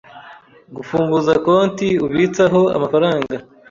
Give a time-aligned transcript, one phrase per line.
[0.75, 3.35] Gufunguza konti ubitsaho amafaranga